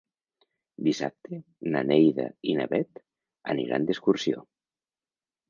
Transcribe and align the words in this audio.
Dissabte 0.87 1.37
na 1.75 1.83
Neida 1.89 2.25
i 2.53 2.57
na 2.61 2.67
Bet 2.73 3.03
aniran 3.55 3.87
d'excursió. 3.93 4.45